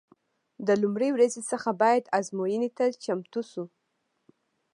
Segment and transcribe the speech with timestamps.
[0.67, 3.65] د لومړۍ ورځې څخه باید ازموینې ته چمتو شو.